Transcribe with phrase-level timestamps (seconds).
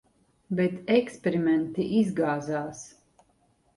[0.59, 2.83] Bet eksperimenti izgāzās.